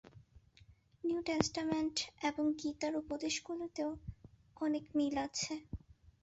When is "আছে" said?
5.25-5.53